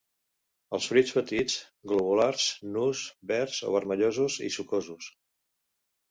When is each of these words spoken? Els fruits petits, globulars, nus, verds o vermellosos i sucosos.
Els 0.75 0.85
fruits 0.91 1.11
petits, 1.17 1.57
globulars, 1.91 2.45
nus, 2.77 3.03
verds 3.33 3.59
o 3.67 3.73
vermellosos 3.75 4.39
i 4.47 4.49
sucosos. 4.57 5.11